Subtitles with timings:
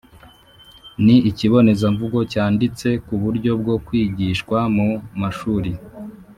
[1.03, 4.89] Ni ikibonezamvugo cyanditse ku buryo bwo kwigishwa mu
[5.21, 5.71] mashuri,